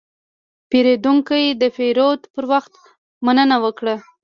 [0.69, 2.73] پیرودونکی د پیرود پر وخت
[3.25, 3.95] مننه وکړه.